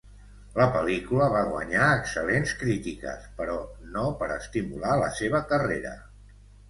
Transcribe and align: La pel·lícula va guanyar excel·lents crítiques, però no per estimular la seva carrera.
La 0.59 0.65
pel·lícula 0.75 1.27
va 1.33 1.43
guanyar 1.49 1.89
excel·lents 1.97 2.55
crítiques, 2.63 3.27
però 3.43 3.59
no 3.99 4.07
per 4.23 4.31
estimular 4.39 4.97
la 5.05 5.11
seva 5.21 5.43
carrera. 5.53 5.95